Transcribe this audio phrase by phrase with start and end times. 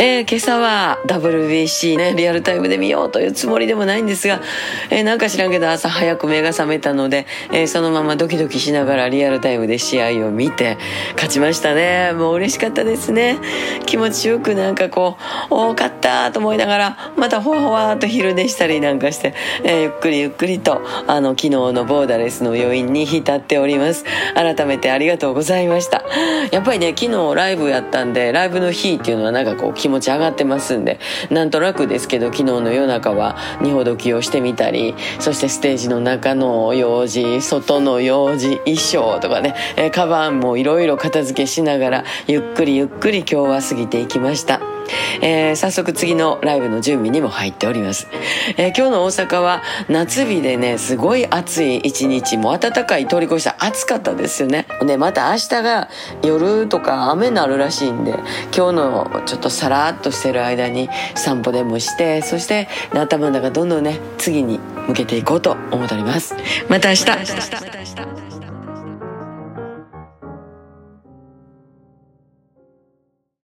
[0.00, 4.40] えー、今朝は WBC ね、リアルタイムで見ようというつもりでもないんですが、
[4.90, 10.78] えー、なんか知らんけど朝早く目が覚めたので、えー、そのままドキドキしながらリアルタイムで試合を見て、
[11.14, 12.12] 勝ちましたね。
[12.12, 13.38] もう嬉しかったですね。
[13.86, 15.16] 気持ちよくなんかこ
[15.50, 19.34] う、お勝ったと思いながら、またほわほわと昼寝したりなんかして、
[19.64, 24.04] えゆっくりゆっくりと、あの、昨日のボーダレスの余韻に浸っております。
[24.34, 26.04] 改めてありがとうございました。
[26.52, 44.67] やっぱりね、昨日ライブやったんで、ライブの日っていうのはなんかこう、気持ち上がってますんでなんとなくですけど昨日の夜中は二ほどきをしてみたりそしてステージの中の用事外の用事衣装とかね、えー、カバンもいろいろ片付けしながらゆっくりゆっくり今日は過ぎていきました。
[45.20, 48.08] えー、早速次のライブの準備にも入っております、
[48.56, 54.66] えー、今日の大阪は夏日でねすごい暑い一日も暖かい通り越した暑かったですよね。
[54.86, 55.88] でまた明日が
[56.22, 58.12] 夜とか雨になるらしいんで
[58.56, 66.34] 今日のちょっとさらっとしてる間に散歩でもしてそして頭の中どんどんね次に向けていこうと思っております。
[66.68, 68.37] また明日また明日。